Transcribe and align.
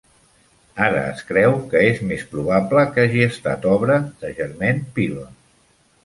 Ara 0.83 1.01
es 1.09 1.19
creu 1.25 1.51
que 1.73 1.83
és 1.89 1.99
més 2.11 2.23
probable 2.31 2.85
que 2.95 3.03
hagi 3.09 3.21
estat 3.25 3.67
obra 3.73 3.99
de 4.23 4.33
Germain 4.39 4.81
Pilon. 4.97 5.37